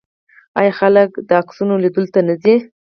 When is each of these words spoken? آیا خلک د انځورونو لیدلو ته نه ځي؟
آیا 0.59 0.73
خلک 0.79 1.09
د 1.27 1.31
انځورونو 1.39 1.75
لیدلو 1.83 2.11
ته 2.13 2.19
نه 2.27 2.35
ځي؟ 2.41 2.55